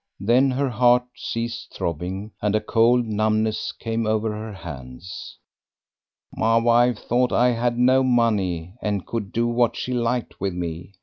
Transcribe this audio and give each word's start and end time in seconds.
Then 0.19 0.49
her 0.49 0.71
heart 0.71 1.05
ceased 1.15 1.75
throbbing, 1.77 2.31
and 2.41 2.55
a 2.55 2.59
cold 2.59 3.05
numbness 3.05 3.71
came 3.71 4.07
over 4.07 4.31
her 4.31 4.51
hands. 4.51 5.37
"My 6.33 6.57
wife 6.57 6.97
thought 6.97 7.29
that 7.29 7.35
I 7.35 7.49
had 7.51 7.77
no 7.77 8.01
money, 8.01 8.73
and 8.81 9.05
could 9.05 9.31
do 9.31 9.45
what 9.45 9.75
she 9.75 9.93
liked 9.93 10.41
with 10.41 10.55
me. 10.55 10.93